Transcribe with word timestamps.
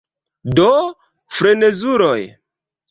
Do, 0.59 0.71
frenezuloj. 1.37 2.21